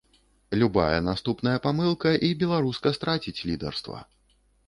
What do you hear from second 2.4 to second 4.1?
беларуска страціць лідарства.